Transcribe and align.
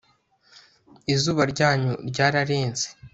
izuba 1.13 1.41
ryanyu 1.51 1.93
ryararenze 2.09 2.85